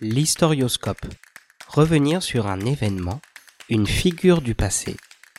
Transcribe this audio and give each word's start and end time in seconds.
L'historioscope. 0.00 1.06
Revenir 1.68 2.22
sur 2.22 2.46
un 2.46 2.60
événement, 2.60 3.20
une 3.68 3.86
figure 3.86 4.40
du 4.40 4.54
passé, 4.54 4.96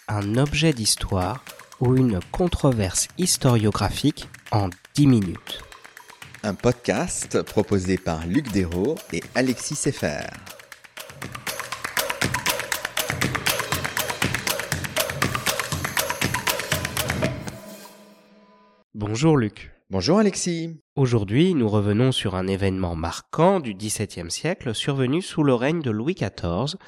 un 0.07 0.37
objet 0.37 0.73
d'histoire 0.73 1.43
ou 1.79 1.97
une 1.97 2.19
controverse 2.31 3.07
historiographique 3.17 4.29
en 4.51 4.69
10 4.95 5.07
minutes. 5.07 5.63
Un 6.43 6.53
podcast 6.53 7.41
proposé 7.41 7.97
par 7.97 8.25
Luc 8.25 8.51
Dérault 8.51 8.95
et 9.11 9.23
Alexis 9.35 9.75
Seffer. 9.75 10.27
Bonjour 18.93 19.35
Luc. 19.35 19.72
Bonjour 19.93 20.17
Alexis. 20.17 20.79
Aujourd'hui, 20.95 21.53
nous 21.53 21.69
revenons 21.69 22.11
sur 22.11 22.33
un 22.33 22.47
événement 22.47 22.95
marquant 22.95 23.59
du 23.59 23.75
XVIIe 23.75 24.31
siècle 24.31 24.73
survenu 24.73 25.21
sous 25.21 25.43
le 25.43 25.53
règne 25.53 25.83
de 25.83 25.91
Louis 25.91 26.15
XIV, 26.15 26.79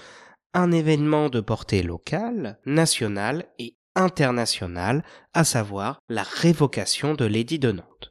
un 0.56 0.72
événement 0.72 1.30
de 1.30 1.40
portée 1.40 1.84
locale, 1.84 2.58
nationale 2.66 3.46
et 3.60 3.76
internationale, 3.96 5.04
à 5.36 5.44
savoir 5.44 6.00
la 6.10 6.24
révocation 6.24 7.14
de 7.14 7.26
l'édit 7.26 7.60
de 7.60 7.74
Nantes. 7.74 8.10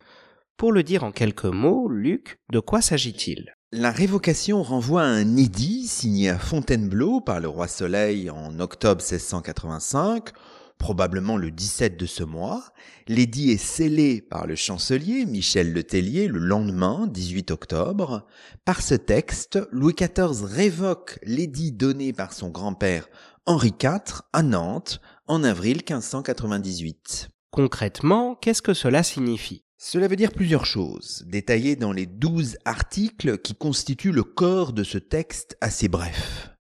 Pour 0.57 0.71
le 0.71 0.85
dire 0.85 1.03
en 1.03 1.11
quelques 1.11 1.43
mots, 1.47 1.89
Luc, 1.89 2.39
de 2.53 2.61
quoi 2.61 2.81
s'agit-il? 2.81 3.53
La 3.73 3.91
révocation 3.91 4.63
renvoie 4.63 5.03
à 5.03 5.07
un 5.07 5.37
édit 5.37 5.89
signé 5.89 6.29
à 6.29 6.39
Fontainebleau 6.39 7.21
par 7.21 7.41
le 7.41 7.49
roi 7.49 7.67
Soleil 7.67 8.31
en 8.31 8.61
octobre 8.61 9.03
1685 9.03 10.31
probablement 10.79 11.37
le 11.37 11.51
17 11.51 11.97
de 11.97 12.07
ce 12.07 12.23
mois. 12.23 12.65
L'édit 13.09 13.51
est 13.51 13.57
scellé 13.57 14.21
par 14.21 14.47
le 14.47 14.55
chancelier 14.55 15.25
Michel 15.27 15.73
Le 15.73 15.83
Tellier 15.83 16.29
le 16.29 16.39
lendemain, 16.39 17.07
18 17.07 17.51
octobre. 17.51 18.27
Par 18.65 18.83
ce 18.83 18.95
texte, 18.95 19.59
Louis 19.73 19.95
XIV 19.95 20.45
révoque 20.45 21.19
l'édit 21.23 21.73
donné 21.73 22.13
par 22.13 22.33
son 22.33 22.49
grand-père 22.51 23.09
Henri 23.47 23.75
IV 23.83 24.23
à 24.33 24.43
Nantes 24.43 25.01
en 25.27 25.45
avril 25.45 25.77
1598. 25.79 27.29
Concrètement, 27.51 28.35
qu'est-ce 28.35 28.63
que 28.63 28.75
cela 28.75 29.03
signifie? 29.03 29.65
Cela 29.77 30.09
veut 30.09 30.17
dire 30.17 30.33
plusieurs 30.33 30.65
choses, 30.65 31.25
détaillées 31.27 31.77
dans 31.77 31.93
les 31.93 32.07
douze 32.07 32.57
articles 32.65 33.37
qui 33.39 33.55
constituent 33.55 34.13
le 34.13 34.25
corps 34.25 34.73
de 34.73 34.83
ce 34.83 34.97
texte 34.97 35.59
assez 35.61 35.89
bref. 35.89 36.54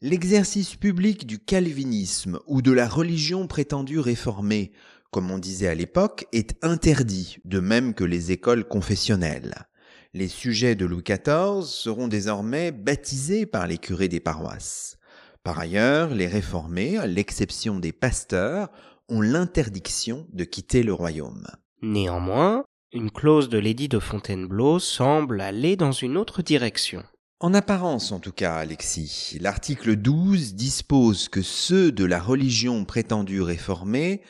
L'exercice 0.00 0.76
public 0.76 1.26
du 1.26 1.38
calvinisme 1.38 2.38
ou 2.46 2.62
de 2.62 2.72
la 2.72 2.88
religion 2.88 3.46
prétendue 3.46 4.00
réformée, 4.00 4.72
comme 5.10 5.30
on 5.30 5.38
disait 5.38 5.68
à 5.68 5.74
l'époque, 5.74 6.26
est 6.32 6.56
interdit, 6.62 7.38
de 7.44 7.60
même 7.60 7.94
que 7.94 8.04
les 8.04 8.32
écoles 8.32 8.66
confessionnelles. 8.66 9.66
Les 10.12 10.28
sujets 10.28 10.74
de 10.74 10.86
Louis 10.86 11.02
XIV 11.02 11.64
seront 11.64 12.08
désormais 12.08 12.70
baptisés 12.72 13.46
par 13.46 13.66
les 13.66 13.78
curés 13.78 14.08
des 14.08 14.20
paroisses. 14.20 14.98
Par 15.42 15.58
ailleurs, 15.58 16.14
les 16.14 16.26
réformés, 16.26 16.98
à 16.98 17.06
l'exception 17.06 17.78
des 17.78 17.92
pasteurs, 17.92 18.70
ont 19.08 19.20
l'interdiction 19.20 20.26
de 20.32 20.44
quitter 20.44 20.82
le 20.82 20.92
royaume. 20.92 21.46
Néanmoins, 21.82 22.64
une 22.92 23.10
clause 23.10 23.48
de 23.48 23.58
l'édit 23.58 23.88
de 23.88 23.98
Fontainebleau 23.98 24.78
semble 24.78 25.40
aller 25.40 25.76
dans 25.76 25.92
une 25.92 26.16
autre 26.16 26.42
direction. 26.42 27.02
En 27.40 27.52
apparence, 27.52 28.12
en 28.12 28.20
tout 28.20 28.32
cas, 28.32 28.54
Alexis, 28.54 29.38
l'article 29.40 29.96
12 29.96 30.54
dispose 30.54 31.28
que 31.28 31.42
ceux 31.42 31.90
de 31.90 32.04
la 32.04 32.20
religion 32.20 32.84
prétendue 32.84 33.42
réformée 33.42 34.22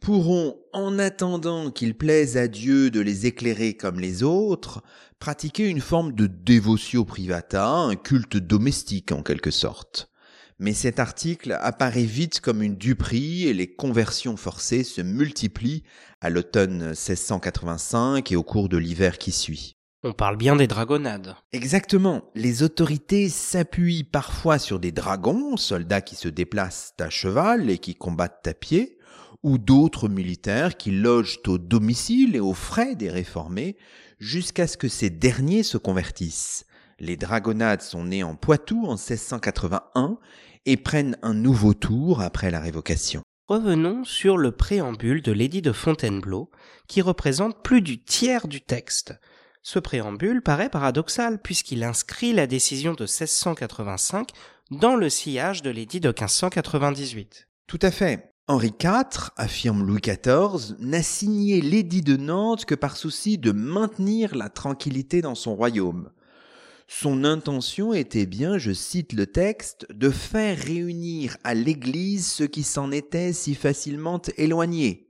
pourront, 0.00 0.56
en 0.72 0.98
attendant 0.98 1.70
qu'il 1.70 1.96
plaise 1.96 2.36
à 2.36 2.46
Dieu 2.46 2.90
de 2.90 3.00
les 3.00 3.26
éclairer 3.26 3.74
comme 3.74 3.98
les 3.98 4.22
autres, 4.22 4.82
pratiquer 5.18 5.68
une 5.68 5.80
forme 5.80 6.12
de 6.12 6.26
dévotio 6.26 7.04
privata, 7.04 7.68
un 7.68 7.96
culte 7.96 8.36
domestique 8.36 9.12
en 9.12 9.22
quelque 9.22 9.50
sorte. 9.50 10.08
Mais 10.58 10.72
cet 10.72 11.00
article 11.00 11.58
apparaît 11.60 12.04
vite 12.04 12.40
comme 12.40 12.62
une 12.62 12.76
duperie 12.76 13.48
et 13.48 13.54
les 13.54 13.74
conversions 13.74 14.36
forcées 14.36 14.84
se 14.84 15.00
multiplient 15.00 15.82
à 16.20 16.30
l'automne 16.30 16.90
1685 16.90 18.30
et 18.30 18.36
au 18.36 18.44
cours 18.44 18.68
de 18.68 18.76
l'hiver 18.76 19.18
qui 19.18 19.32
suit. 19.32 19.76
On 20.04 20.12
parle 20.12 20.36
bien 20.36 20.56
des 20.56 20.66
dragonnades. 20.66 21.36
Exactement. 21.52 22.24
Les 22.34 22.64
autorités 22.64 23.28
s'appuient 23.28 24.02
parfois 24.02 24.58
sur 24.58 24.80
des 24.80 24.90
dragons, 24.90 25.56
soldats 25.56 26.00
qui 26.00 26.16
se 26.16 26.26
déplacent 26.26 26.94
à 26.98 27.08
cheval 27.08 27.70
et 27.70 27.78
qui 27.78 27.94
combattent 27.94 28.48
à 28.48 28.52
pied, 28.52 28.98
ou 29.44 29.58
d'autres 29.58 30.08
militaires 30.08 30.76
qui 30.76 30.90
logent 30.90 31.38
au 31.46 31.56
domicile 31.56 32.34
et 32.34 32.40
aux 32.40 32.52
frais 32.52 32.96
des 32.96 33.10
réformés, 33.10 33.76
jusqu'à 34.18 34.66
ce 34.66 34.76
que 34.76 34.88
ces 34.88 35.08
derniers 35.08 35.62
se 35.62 35.78
convertissent. 35.78 36.66
Les 36.98 37.16
dragonnades 37.16 37.82
sont 37.82 38.02
nées 38.02 38.24
en 38.24 38.34
Poitou 38.34 38.84
en 38.86 38.96
1681 38.96 40.18
et 40.66 40.76
prennent 40.76 41.16
un 41.22 41.34
nouveau 41.34 41.74
tour 41.74 42.22
après 42.22 42.50
la 42.50 42.58
révocation. 42.58 43.22
Revenons 43.46 44.02
sur 44.02 44.36
le 44.36 44.50
préambule 44.50 45.22
de 45.22 45.30
l'édit 45.30 45.62
de 45.62 45.72
Fontainebleau, 45.72 46.50
qui 46.88 47.02
représente 47.02 47.62
plus 47.62 47.82
du 47.82 48.02
tiers 48.02 48.48
du 48.48 48.60
texte, 48.60 49.14
ce 49.62 49.78
préambule 49.78 50.42
paraît 50.42 50.68
paradoxal 50.68 51.40
puisqu'il 51.40 51.84
inscrit 51.84 52.32
la 52.32 52.46
décision 52.46 52.94
de 52.94 53.04
1685 53.04 54.30
dans 54.70 54.96
le 54.96 55.08
sillage 55.08 55.62
de 55.62 55.70
l'édit 55.70 56.00
de 56.00 56.08
1598. 56.08 57.48
Tout 57.66 57.78
à 57.82 57.90
fait. 57.90 58.28
Henri 58.48 58.74
IV, 58.82 59.30
affirme 59.36 59.86
Louis 59.86 60.00
XIV, 60.00 60.74
n'a 60.80 61.02
signé 61.02 61.60
l'édit 61.60 62.02
de 62.02 62.16
Nantes 62.16 62.64
que 62.64 62.74
par 62.74 62.96
souci 62.96 63.38
de 63.38 63.52
maintenir 63.52 64.34
la 64.34 64.48
tranquillité 64.48 65.22
dans 65.22 65.36
son 65.36 65.54
royaume. 65.54 66.10
Son 66.88 67.22
intention 67.22 67.94
était 67.94 68.26
bien, 68.26 68.58
je 68.58 68.72
cite 68.72 69.12
le 69.12 69.26
texte, 69.26 69.86
de 69.94 70.10
faire 70.10 70.58
réunir 70.58 71.36
à 71.44 71.54
l'Église 71.54 72.26
ceux 72.26 72.48
qui 72.48 72.64
s'en 72.64 72.90
étaient 72.90 73.32
si 73.32 73.54
facilement 73.54 74.20
éloignés. 74.36 75.08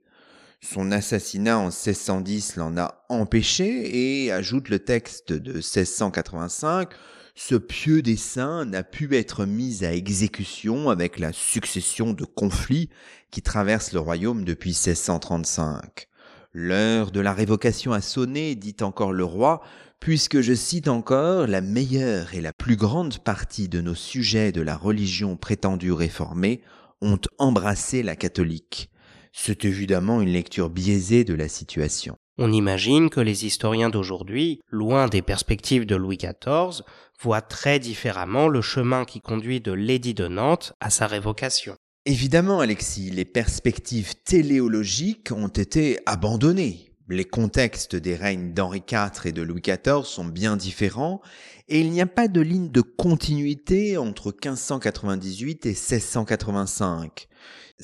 Son 0.65 0.93
assassinat 0.93 1.59
en 1.59 1.67
1610 1.67 2.57
l'en 2.57 2.77
a 2.77 3.05
empêché 3.09 4.25
et 4.25 4.33
ajoute 4.33 4.69
le 4.69 4.79
texte 4.79 5.33
de 5.33 5.55
1685 5.55 6.91
ce 7.35 7.55
pieux 7.55 8.03
dessein 8.03 8.67
n'a 8.67 8.83
pu 8.83 9.15
être 9.17 9.47
mis 9.47 9.85
à 9.85 9.95
exécution 9.95 10.91
avec 10.91 11.19
la 11.19 11.33
succession 11.33 12.13
de 12.13 12.25
conflits 12.25 12.91
qui 13.31 13.41
traversent 13.41 13.93
le 13.93 14.01
royaume 14.01 14.45
depuis 14.45 14.71
1635. 14.71 16.09
L'heure 16.53 17.11
de 17.11 17.21
la 17.21 17.33
révocation 17.33 17.93
a 17.93 18.03
sonné, 18.03 18.55
dit 18.55 18.77
encore 18.83 19.13
le 19.13 19.25
roi, 19.25 19.63
puisque 19.99 20.43
je 20.43 20.53
cite 20.53 20.89
encore 20.89 21.47
la 21.47 21.63
meilleure 21.63 22.35
et 22.35 22.43
la 22.43 22.53
plus 22.53 22.77
grande 22.77 23.19
partie 23.19 23.69
de 23.69 23.81
nos 23.81 23.95
sujets 23.95 24.53
de 24.53 24.61
la 24.61 24.77
religion 24.77 25.37
prétendue 25.37 25.93
réformée 25.93 26.61
ont 27.01 27.21
embrassé 27.39 28.03
la 28.03 28.15
catholique. 28.15 28.92
C'est 29.33 29.65
évidemment 29.65 30.21
une 30.21 30.33
lecture 30.33 30.71
biaisée 30.71 31.25
de 31.25 31.35
la 31.35 31.49
situation. 31.49 32.17
On 32.39 32.53
imagine 32.53 33.11
que 33.11 33.21
les 33.21 33.45
historiens 33.45 33.91
d'aujourd'hui, 33.91 34.61
loin 34.71 35.09
des 35.09 35.23
perspectives 35.23 35.87
de 35.87 35.97
Louis 35.97 36.19
XIV, 36.19 36.83
voient 37.21 37.43
très 37.43 37.79
différemment 37.79 38.49
le 38.49 38.63
chemin 38.63 39.05
qui 39.05 39.21
conduit 39.21 39.61
de 39.61 39.73
l'édit 39.73 40.15
de 40.15 40.29
Nantes 40.29 40.73
à 40.81 40.91
sa 40.91 41.07
révocation. 41.07 41.77
Évidemment, 42.05 42.61
Alexis, 42.61 43.11
les 43.11 43.25
perspectives 43.25 44.15
téléologiques 44.25 45.31
ont 45.31 45.49
été 45.49 45.99
abandonnées. 46.07 46.93
Les 47.09 47.25
contextes 47.27 47.95
des 47.95 48.17
règnes 48.17 48.55
d'Henri 48.55 48.83
IV 48.91 49.27
et 49.27 49.33
de 49.33 49.43
Louis 49.43 49.61
XIV 49.61 50.05
sont 50.05 50.25
bien 50.25 50.57
différents 50.57 51.21
et 51.69 51.81
il 51.81 51.91
n'y 51.91 52.01
a 52.01 52.07
pas 52.07 52.27
de 52.27 52.41
ligne 52.41 52.71
de 52.71 52.81
continuité 52.81 53.99
entre 53.99 54.29
1598 54.29 55.67
et 55.67 55.71
1685. 55.71 57.29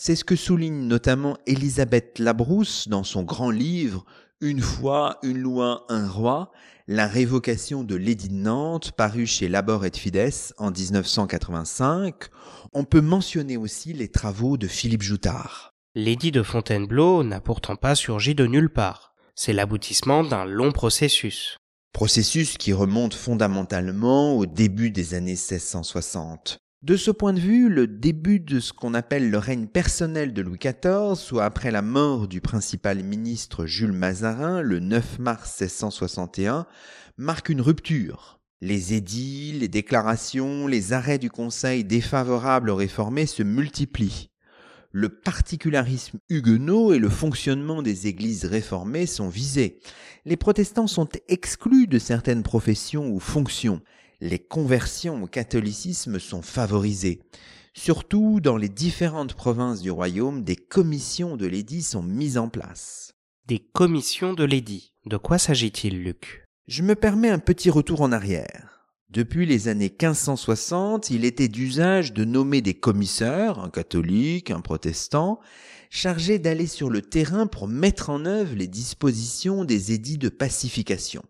C'est 0.00 0.14
ce 0.14 0.22
que 0.22 0.36
souligne 0.36 0.86
notamment 0.86 1.36
Élisabeth 1.46 2.20
Labrousse 2.20 2.86
dans 2.86 3.02
son 3.02 3.24
grand 3.24 3.50
livre 3.50 4.04
Une 4.40 4.60
fois, 4.60 5.18
une 5.24 5.38
loi, 5.38 5.86
un 5.88 6.08
roi, 6.08 6.52
la 6.86 7.08
révocation 7.08 7.82
de 7.82 7.96
l'édit 7.96 8.28
de 8.28 8.34
Nantes 8.34 8.92
paru 8.92 9.26
chez 9.26 9.48
Labor 9.48 9.84
et 9.84 9.90
Fides 9.92 10.30
en 10.56 10.70
1985. 10.70 12.14
On 12.74 12.84
peut 12.84 13.00
mentionner 13.00 13.56
aussi 13.56 13.92
les 13.92 14.06
travaux 14.06 14.56
de 14.56 14.68
Philippe 14.68 15.02
Joutard. 15.02 15.72
L'édit 15.96 16.30
de 16.30 16.44
Fontainebleau 16.44 17.24
n'a 17.24 17.40
pourtant 17.40 17.74
pas 17.74 17.96
surgi 17.96 18.36
de 18.36 18.46
nulle 18.46 18.70
part. 18.70 19.16
C'est 19.34 19.52
l'aboutissement 19.52 20.22
d'un 20.22 20.44
long 20.44 20.70
processus. 20.70 21.56
Processus 21.92 22.56
qui 22.56 22.72
remonte 22.72 23.14
fondamentalement 23.14 24.36
au 24.36 24.46
début 24.46 24.92
des 24.92 25.14
années 25.14 25.32
1660. 25.32 26.60
De 26.82 26.96
ce 26.96 27.10
point 27.10 27.32
de 27.32 27.40
vue, 27.40 27.68
le 27.68 27.88
début 27.88 28.38
de 28.38 28.60
ce 28.60 28.72
qu'on 28.72 28.94
appelle 28.94 29.30
le 29.30 29.38
règne 29.38 29.66
personnel 29.66 30.32
de 30.32 30.42
Louis 30.42 30.60
XIV, 30.60 31.16
soit 31.16 31.44
après 31.44 31.72
la 31.72 31.82
mort 31.82 32.28
du 32.28 32.40
principal 32.40 33.02
ministre 33.02 33.66
Jules 33.66 33.90
Mazarin 33.90 34.60
le 34.60 34.78
9 34.78 35.18
mars 35.18 35.60
1661, 35.60 36.66
marque 37.16 37.48
une 37.48 37.60
rupture. 37.60 38.38
Les 38.60 38.94
édits, 38.94 39.56
les 39.58 39.66
déclarations, 39.66 40.68
les 40.68 40.92
arrêts 40.92 41.18
du 41.18 41.30
Conseil 41.30 41.82
défavorables 41.82 42.70
aux 42.70 42.76
réformés 42.76 43.26
se 43.26 43.42
multiplient. 43.42 44.30
Le 44.92 45.08
particularisme 45.08 46.20
huguenot 46.28 46.92
et 46.92 47.00
le 47.00 47.08
fonctionnement 47.08 47.82
des 47.82 48.06
églises 48.06 48.44
réformées 48.44 49.06
sont 49.06 49.28
visés. 49.28 49.80
Les 50.24 50.36
protestants 50.36 50.86
sont 50.86 51.08
exclus 51.26 51.88
de 51.88 51.98
certaines 51.98 52.44
professions 52.44 53.10
ou 53.10 53.18
fonctions 53.18 53.80
les 54.20 54.38
conversions 54.38 55.22
au 55.22 55.26
catholicisme 55.26 56.18
sont 56.18 56.42
favorisées. 56.42 57.20
Surtout 57.74 58.40
dans 58.40 58.56
les 58.56 58.68
différentes 58.68 59.34
provinces 59.34 59.80
du 59.80 59.90
royaume, 59.90 60.42
des 60.42 60.56
commissions 60.56 61.36
de 61.36 61.46
l'édit 61.46 61.82
sont 61.82 62.02
mises 62.02 62.38
en 62.38 62.48
place. 62.48 63.12
Des 63.46 63.60
commissions 63.60 64.34
de 64.34 64.44
l'édit. 64.44 64.92
De 65.06 65.16
quoi 65.16 65.38
s'agit-il, 65.38 66.02
Luc? 66.02 66.44
Je 66.66 66.82
me 66.82 66.94
permets 66.94 67.30
un 67.30 67.38
petit 67.38 67.70
retour 67.70 68.00
en 68.00 68.12
arrière. 68.12 68.90
Depuis 69.10 69.46
les 69.46 69.68
années 69.68 69.88
1560, 69.88 71.08
il 71.10 71.24
était 71.24 71.48
d'usage 71.48 72.12
de 72.12 72.24
nommer 72.24 72.60
des 72.60 72.74
commissaires, 72.74 73.58
un 73.58 73.70
catholique, 73.70 74.50
un 74.50 74.60
protestant, 74.60 75.40
chargés 75.88 76.38
d'aller 76.38 76.66
sur 76.66 76.90
le 76.90 77.00
terrain 77.00 77.46
pour 77.46 77.68
mettre 77.68 78.10
en 78.10 78.26
œuvre 78.26 78.54
les 78.54 78.66
dispositions 78.66 79.64
des 79.64 79.92
édits 79.92 80.18
de 80.18 80.28
pacification. 80.28 81.24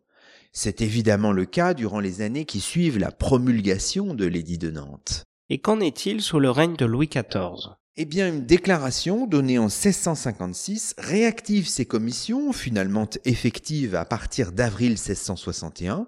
C'est 0.60 0.81
évidemment 0.81 1.31
le 1.31 1.44
cas 1.44 1.72
durant 1.72 2.00
les 2.00 2.20
années 2.20 2.44
qui 2.44 2.58
suivent 2.58 2.99
la 2.99 3.12
promulgation 3.12 4.12
de 4.12 4.26
l'édit 4.26 4.58
de 4.58 4.72
Nantes. 4.72 5.22
Et 5.50 5.58
qu'en 5.60 5.78
est-il 5.78 6.20
sous 6.20 6.40
le 6.40 6.50
règne 6.50 6.75
de 6.75 6.84
Louis 6.84 7.06
XIV 7.06 7.76
eh 8.00 8.05
bien, 8.05 8.28
une 8.28 8.44
déclaration 8.44 9.26
donnée 9.26 9.58
en 9.58 9.66
1656 9.66 10.94
réactive 10.99 11.69
ces 11.69 11.84
commissions, 11.84 12.52
finalement 12.52 13.08
effectives 13.25 13.94
à 13.94 14.05
partir 14.05 14.50
d'avril 14.50 14.90
1661, 14.90 16.06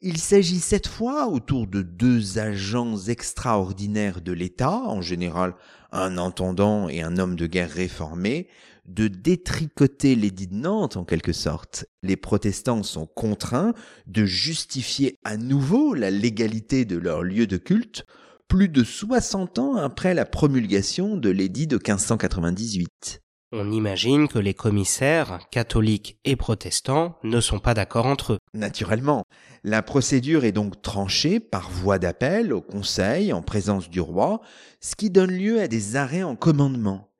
il 0.00 0.18
s'agit 0.18 0.60
cette 0.60 0.86
fois 0.86 1.28
autour 1.28 1.66
de 1.66 1.82
deux 1.82 2.38
agents 2.38 2.96
extraordinaires 2.98 4.20
de 4.20 4.32
l'État, 4.32 4.76
en 4.76 5.02
général 5.02 5.54
un 5.92 6.18
intendant 6.18 6.88
et 6.88 7.00
un 7.00 7.16
homme 7.18 7.36
de 7.36 7.46
guerre 7.46 7.70
réformé, 7.70 8.48
de 8.86 9.08
détricoter 9.08 10.14
l'édit 10.14 10.46
de 10.46 10.54
Nantes 10.54 10.96
en 10.96 11.04
quelque 11.04 11.32
sorte. 11.32 11.86
Les 12.02 12.16
protestants 12.16 12.82
sont 12.82 13.06
contraints 13.06 13.74
de 14.06 14.24
justifier 14.24 15.18
à 15.24 15.36
nouveau 15.36 15.94
la 15.94 16.10
légalité 16.10 16.84
de 16.84 16.98
leur 16.98 17.22
lieu 17.22 17.46
de 17.46 17.56
culte 17.56 18.04
plus 18.48 18.68
de 18.68 18.84
60 18.84 19.58
ans 19.58 19.76
après 19.76 20.14
la 20.14 20.24
promulgation 20.24 21.16
de 21.16 21.30
l'édit 21.30 21.66
de 21.66 21.76
1598. 21.76 23.20
On 23.56 23.70
imagine 23.70 24.26
que 24.26 24.40
les 24.40 24.52
commissaires, 24.52 25.38
catholiques 25.50 26.18
et 26.24 26.34
protestants, 26.34 27.16
ne 27.22 27.40
sont 27.40 27.60
pas 27.60 27.72
d'accord 27.72 28.06
entre 28.06 28.32
eux. 28.32 28.38
Naturellement. 28.52 29.22
La 29.62 29.80
procédure 29.80 30.44
est 30.44 30.52
donc 30.52 30.82
tranchée 30.82 31.38
par 31.38 31.70
voie 31.70 32.00
d'appel 32.00 32.52
au 32.52 32.60
Conseil 32.60 33.32
en 33.32 33.42
présence 33.42 33.88
du 33.88 34.00
roi, 34.00 34.40
ce 34.80 34.96
qui 34.96 35.08
donne 35.08 35.30
lieu 35.30 35.60
à 35.60 35.68
des 35.68 35.94
arrêts 35.94 36.24
en 36.24 36.34
commandement. 36.34 37.13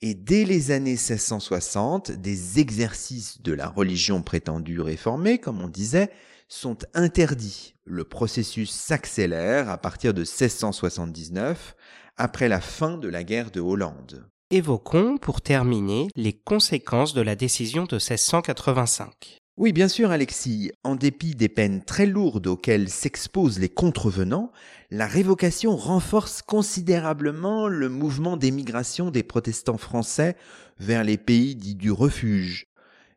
Et 0.00 0.14
dès 0.14 0.44
les 0.44 0.70
années 0.70 0.92
1660, 0.92 2.12
des 2.12 2.60
exercices 2.60 3.42
de 3.42 3.52
la 3.52 3.68
religion 3.68 4.22
prétendue 4.22 4.80
réformée, 4.80 5.38
comme 5.38 5.60
on 5.60 5.68
disait, 5.68 6.10
sont 6.48 6.78
interdits. 6.94 7.74
Le 7.84 8.04
processus 8.04 8.70
s'accélère 8.70 9.68
à 9.68 9.76
partir 9.76 10.14
de 10.14 10.20
1679, 10.20 11.74
après 12.16 12.48
la 12.48 12.60
fin 12.60 12.96
de 12.96 13.08
la 13.08 13.24
guerre 13.24 13.50
de 13.50 13.60
Hollande. 13.60 14.28
Évoquons, 14.50 15.18
pour 15.18 15.40
terminer, 15.40 16.08
les 16.16 16.32
conséquences 16.32 17.12
de 17.12 17.20
la 17.20 17.36
décision 17.36 17.84
de 17.84 17.96
1685. 17.96 19.40
Oui, 19.58 19.72
bien 19.72 19.88
sûr, 19.88 20.12
Alexis. 20.12 20.70
En 20.84 20.94
dépit 20.94 21.34
des 21.34 21.48
peines 21.48 21.82
très 21.82 22.06
lourdes 22.06 22.46
auxquelles 22.46 22.88
s'exposent 22.88 23.58
les 23.58 23.68
contrevenants, 23.68 24.52
la 24.92 25.08
révocation 25.08 25.74
renforce 25.74 26.42
considérablement 26.42 27.66
le 27.66 27.88
mouvement 27.88 28.36
d'émigration 28.36 29.10
des 29.10 29.24
protestants 29.24 29.76
français 29.76 30.36
vers 30.78 31.02
les 31.02 31.18
pays 31.18 31.56
dits 31.56 31.74
du 31.74 31.90
refuge. 31.90 32.66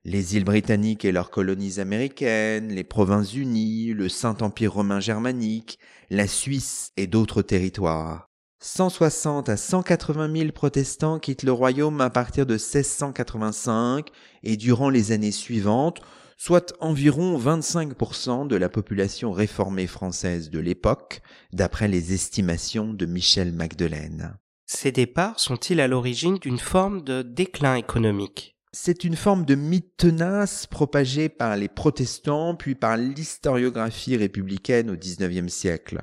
Les 0.03 0.35
îles 0.35 0.43
britanniques 0.43 1.05
et 1.05 1.11
leurs 1.11 1.29
colonies 1.29 1.79
américaines, 1.79 2.69
les 2.69 2.83
provinces 2.83 3.35
unies, 3.35 3.93
le 3.93 4.09
Saint-Empire 4.09 4.73
romain 4.73 4.99
germanique, 4.99 5.77
la 6.09 6.25
Suisse 6.25 6.91
et 6.97 7.05
d'autres 7.05 7.43
territoires. 7.43 8.31
160 8.63 9.47
à 9.47 9.57
180 9.57 10.35
000 10.35 10.51
protestants 10.53 11.19
quittent 11.19 11.43
le 11.43 11.51
royaume 11.51 12.01
à 12.01 12.09
partir 12.09 12.47
de 12.47 12.53
1685 12.53 14.07
et 14.41 14.57
durant 14.57 14.89
les 14.89 15.11
années 15.11 15.31
suivantes, 15.31 16.01
soit 16.43 16.73
environ 16.79 17.37
25% 17.37 18.47
de 18.47 18.55
la 18.55 18.67
population 18.67 19.31
réformée 19.31 19.85
française 19.85 20.49
de 20.49 20.57
l'époque, 20.57 21.21
d'après 21.53 21.87
les 21.87 22.13
estimations 22.13 22.95
de 22.95 23.05
Michel 23.05 23.51
Magdelaine. 23.51 24.33
Ces 24.65 24.91
départs 24.91 25.39
sont-ils 25.39 25.79
à 25.79 25.87
l'origine 25.87 26.39
d'une 26.39 26.57
forme 26.57 27.03
de 27.03 27.21
déclin 27.21 27.75
économique? 27.75 28.57
C'est 28.71 29.03
une 29.03 29.15
forme 29.15 29.45
de 29.45 29.53
mythe 29.53 29.95
tenace 29.97 30.65
propagée 30.65 31.29
par 31.29 31.55
les 31.57 31.67
protestants 31.67 32.55
puis 32.55 32.73
par 32.73 32.97
l'historiographie 32.97 34.17
républicaine 34.17 34.89
au 34.89 34.95
XIXe 34.95 35.53
siècle. 35.53 36.01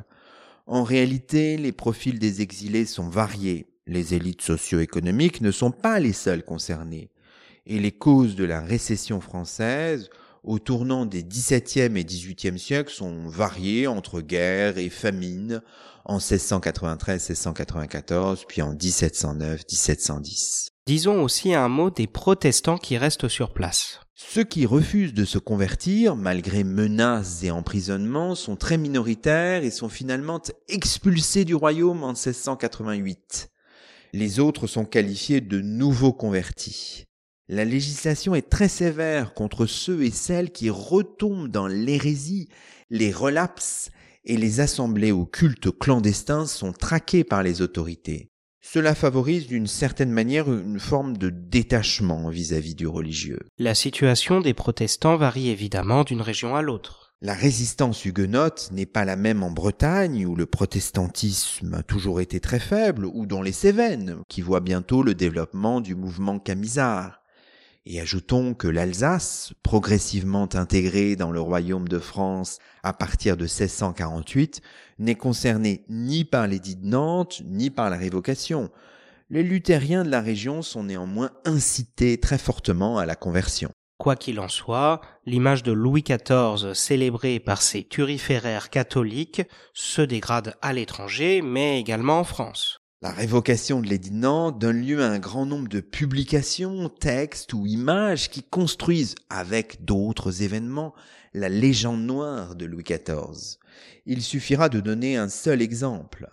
En 0.68 0.84
réalité, 0.84 1.56
les 1.56 1.72
profils 1.72 2.20
des 2.20 2.42
exilés 2.42 2.86
sont 2.86 3.08
variés. 3.08 3.66
Les 3.88 4.14
élites 4.14 4.42
socio-économiques 4.42 5.40
ne 5.40 5.50
sont 5.50 5.72
pas 5.72 5.98
les 5.98 6.12
seules 6.12 6.44
concernées. 6.44 7.10
Et 7.66 7.80
les 7.80 7.92
causes 7.92 8.36
de 8.36 8.44
la 8.44 8.60
récession 8.60 9.20
française, 9.20 10.08
au 10.48 10.58
tournant 10.58 11.04
des 11.04 11.22
XVIIe 11.22 11.96
et 11.96 12.04
XVIIIe 12.04 12.58
siècles, 12.58 12.90
sont 12.90 13.28
variées 13.28 13.86
entre 13.86 14.22
guerre 14.22 14.78
et 14.78 14.88
famine 14.88 15.60
en 16.06 16.16
1693-1694, 16.18 18.46
puis 18.48 18.62
en 18.62 18.74
1709-1710. 18.74 20.68
Disons 20.86 21.22
aussi 21.22 21.52
un 21.52 21.68
mot 21.68 21.90
des 21.90 22.06
protestants 22.06 22.78
qui 22.78 22.96
restent 22.96 23.28
sur 23.28 23.52
place. 23.52 24.00
Ceux 24.14 24.44
qui 24.44 24.64
refusent 24.64 25.12
de 25.12 25.26
se 25.26 25.36
convertir, 25.36 26.16
malgré 26.16 26.64
menaces 26.64 27.44
et 27.44 27.50
emprisonnements, 27.50 28.34
sont 28.34 28.56
très 28.56 28.78
minoritaires 28.78 29.64
et 29.64 29.70
sont 29.70 29.90
finalement 29.90 30.40
expulsés 30.68 31.44
du 31.44 31.54
royaume 31.54 32.04
en 32.04 32.14
1688. 32.14 33.50
Les 34.14 34.40
autres 34.40 34.66
sont 34.66 34.86
qualifiés 34.86 35.42
de 35.42 35.60
nouveaux 35.60 36.14
convertis. 36.14 37.07
La 37.50 37.64
législation 37.64 38.34
est 38.34 38.50
très 38.50 38.68
sévère 38.68 39.32
contre 39.32 39.64
ceux 39.64 40.02
et 40.02 40.10
celles 40.10 40.52
qui 40.52 40.68
retombent 40.68 41.48
dans 41.48 41.66
l'hérésie, 41.66 42.50
les 42.90 43.10
relapses, 43.10 43.90
et 44.26 44.36
les 44.36 44.60
assemblées 44.60 45.12
au 45.12 45.24
culte 45.24 45.70
clandestin 45.70 46.44
sont 46.44 46.74
traquées 46.74 47.24
par 47.24 47.42
les 47.42 47.62
autorités. 47.62 48.30
Cela 48.60 48.94
favorise 48.94 49.46
d'une 49.46 49.66
certaine 49.66 50.10
manière 50.10 50.52
une 50.52 50.78
forme 50.78 51.16
de 51.16 51.30
détachement 51.30 52.28
vis-à-vis 52.28 52.74
du 52.74 52.86
religieux. 52.86 53.40
La 53.56 53.74
situation 53.74 54.42
des 54.42 54.52
protestants 54.52 55.16
varie 55.16 55.48
évidemment 55.48 56.04
d'une 56.04 56.20
région 56.20 56.54
à 56.54 56.60
l'autre. 56.60 57.14
La 57.22 57.32
résistance 57.32 58.04
huguenote 58.04 58.68
n'est 58.72 58.84
pas 58.84 59.06
la 59.06 59.16
même 59.16 59.42
en 59.42 59.50
Bretagne, 59.50 60.26
où 60.26 60.36
le 60.36 60.44
protestantisme 60.44 61.72
a 61.72 61.82
toujours 61.82 62.20
été 62.20 62.40
très 62.40 62.60
faible, 62.60 63.06
ou 63.06 63.24
dans 63.24 63.40
les 63.40 63.52
Cévennes, 63.52 64.18
qui 64.28 64.42
voit 64.42 64.60
bientôt 64.60 65.02
le 65.02 65.14
développement 65.14 65.80
du 65.80 65.94
mouvement 65.94 66.38
camisard. 66.38 67.22
Et 67.90 68.02
ajoutons 68.02 68.52
que 68.52 68.68
l'Alsace, 68.68 69.54
progressivement 69.62 70.46
intégrée 70.52 71.16
dans 71.16 71.30
le 71.30 71.40
royaume 71.40 71.88
de 71.88 71.98
France 71.98 72.58
à 72.82 72.92
partir 72.92 73.38
de 73.38 73.44
1648, 73.44 74.60
n'est 74.98 75.14
concernée 75.14 75.86
ni 75.88 76.26
par 76.26 76.46
l'édit 76.46 76.76
de 76.76 76.86
Nantes, 76.86 77.40
ni 77.46 77.70
par 77.70 77.88
la 77.88 77.96
révocation. 77.96 78.68
Les 79.30 79.42
luthériens 79.42 80.04
de 80.04 80.10
la 80.10 80.20
région 80.20 80.60
sont 80.60 80.84
néanmoins 80.84 81.30
incités 81.46 82.20
très 82.20 82.36
fortement 82.36 82.98
à 82.98 83.06
la 83.06 83.16
conversion. 83.16 83.70
Quoi 83.96 84.16
qu'il 84.16 84.38
en 84.38 84.48
soit, 84.48 85.00
l'image 85.24 85.62
de 85.62 85.72
Louis 85.72 86.02
XIV 86.02 86.74
célébrée 86.74 87.40
par 87.40 87.62
ses 87.62 87.84
turiféraires 87.84 88.68
catholiques 88.68 89.40
se 89.72 90.02
dégrade 90.02 90.56
à 90.60 90.74
l'étranger, 90.74 91.40
mais 91.40 91.80
également 91.80 92.20
en 92.20 92.24
France. 92.24 92.80
La 93.00 93.12
révocation 93.12 93.80
de 93.80 93.86
l'édit 93.86 94.10
de 94.10 94.50
donne 94.50 94.84
lieu 94.84 95.04
à 95.04 95.08
un 95.08 95.20
grand 95.20 95.46
nombre 95.46 95.68
de 95.68 95.78
publications, 95.78 96.88
textes 96.88 97.52
ou 97.52 97.64
images 97.64 98.28
qui 98.28 98.42
construisent, 98.42 99.14
avec 99.30 99.84
d'autres 99.84 100.42
événements, 100.42 100.92
la 101.32 101.48
légende 101.48 102.02
noire 102.02 102.56
de 102.56 102.66
Louis 102.66 102.82
XIV. 102.82 103.58
Il 104.04 104.20
suffira 104.20 104.68
de 104.68 104.80
donner 104.80 105.16
un 105.16 105.28
seul 105.28 105.62
exemple. 105.62 106.28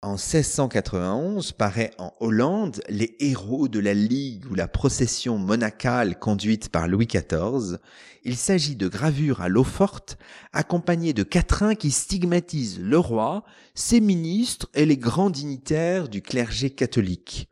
En 0.00 0.12
1691 0.12 1.50
paraît 1.50 1.90
en 1.98 2.12
Hollande 2.20 2.80
Les 2.88 3.16
héros 3.18 3.66
de 3.66 3.80
la 3.80 3.94
Ligue 3.94 4.48
ou 4.48 4.54
la 4.54 4.68
procession 4.68 5.38
monacale 5.38 6.16
conduite 6.16 6.68
par 6.68 6.86
Louis 6.86 7.08
XIV. 7.08 7.78
Il 8.22 8.36
s'agit 8.36 8.76
de 8.76 8.86
gravures 8.86 9.40
à 9.40 9.48
l'eau 9.48 9.64
forte 9.64 10.16
accompagnées 10.52 11.14
de 11.14 11.24
quatrains 11.24 11.74
qui 11.74 11.90
stigmatisent 11.90 12.78
le 12.78 12.96
roi, 12.96 13.42
ses 13.74 13.98
ministres 13.98 14.68
et 14.74 14.86
les 14.86 14.98
grands 14.98 15.30
dignitaires 15.30 16.08
du 16.08 16.22
clergé 16.22 16.70
catholique. 16.70 17.48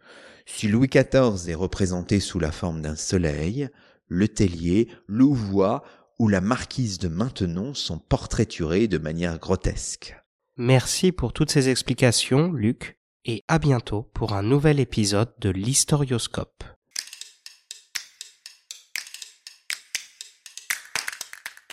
Si 0.46 0.68
Louis 0.68 0.86
XIV 0.86 1.50
est 1.50 1.56
représenté 1.56 2.20
sous 2.20 2.38
la 2.38 2.52
forme 2.52 2.80
d'un 2.80 2.94
soleil, 2.94 3.70
le 4.06 4.28
tellier, 4.28 4.86
Louvois 5.08 5.82
ou 6.20 6.28
la 6.28 6.40
marquise 6.40 6.98
de 6.98 7.08
Maintenon 7.08 7.74
sont 7.74 7.98
portraiturés 7.98 8.86
de 8.86 8.98
manière 8.98 9.40
grotesque. 9.40 10.16
Merci 10.58 11.12
pour 11.12 11.34
toutes 11.34 11.50
ces 11.50 11.68
explications, 11.68 12.50
Luc, 12.50 12.96
et 13.26 13.44
à 13.46 13.58
bientôt 13.58 14.10
pour 14.14 14.32
un 14.32 14.42
nouvel 14.42 14.80
épisode 14.80 15.30
de 15.38 15.50
l'Historioscope. 15.50 16.64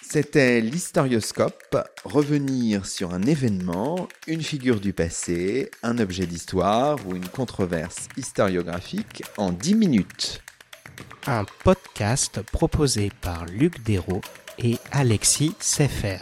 C'était 0.01 0.59
l'historioscope, 0.59 1.77
revenir 2.03 2.85
sur 2.85 3.13
un 3.13 3.21
événement, 3.21 4.09
une 4.27 4.43
figure 4.43 4.81
du 4.81 4.91
passé, 4.91 5.71
un 5.81 5.97
objet 5.97 6.27
d'histoire 6.27 6.97
ou 7.07 7.15
une 7.15 7.29
controverse 7.29 8.09
historiographique 8.17 9.23
en 9.37 9.53
10 9.53 9.75
minutes. 9.75 10.43
Un 11.25 11.45
podcast 11.63 12.41
proposé 12.51 13.11
par 13.21 13.45
Luc 13.45 13.81
Dérault 13.83 14.21
et 14.59 14.77
Alexis 14.91 15.55
Seffer. 15.61 16.19